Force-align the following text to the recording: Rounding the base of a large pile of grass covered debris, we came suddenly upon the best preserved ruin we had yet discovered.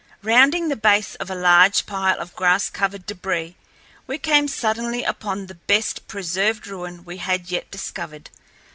Rounding 0.23 0.67
the 0.69 0.75
base 0.75 1.13
of 1.17 1.29
a 1.29 1.35
large 1.35 1.85
pile 1.85 2.19
of 2.19 2.35
grass 2.35 2.71
covered 2.71 3.05
debris, 3.05 3.55
we 4.07 4.17
came 4.17 4.47
suddenly 4.47 5.03
upon 5.03 5.45
the 5.45 5.53
best 5.53 6.07
preserved 6.07 6.65
ruin 6.65 7.05
we 7.05 7.17
had 7.17 7.51
yet 7.51 7.69
discovered. 7.69 8.31